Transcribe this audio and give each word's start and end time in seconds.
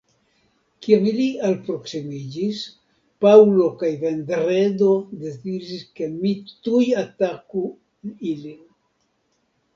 Kiam 0.85 1.03
ili 1.09 1.25
aproksimiĝis, 1.49 2.61
Paŭlo 3.25 3.67
kaj 3.83 3.91
Vendredo 4.05 4.89
deziris 5.27 5.85
ke 6.01 6.09
mi 6.17 6.33
tuj 6.49 6.83
ataku 7.05 7.65
ilin. 8.33 8.59